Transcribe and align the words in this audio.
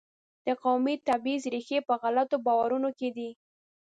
د 0.45 0.47
قومي 0.63 0.95
تبعیض 1.07 1.43
ریښې 1.53 1.79
په 1.87 1.93
غلطو 2.01 2.35
باورونو 2.45 2.89
کې 2.99 3.09
دي. 3.15 3.29